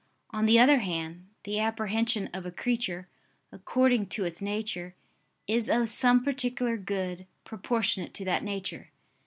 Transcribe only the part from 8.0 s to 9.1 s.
to that nature.